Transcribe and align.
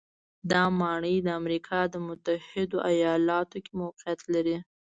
دا 0.51 0.63
ماڼۍ 0.79 1.15
د 1.23 1.27
امریکا 1.39 1.79
د 1.93 1.95
متحدو 2.07 2.77
ایالتونو 2.91 3.61
کې 3.65 3.71
موقعیت 3.81 4.21
لري. 4.33 4.57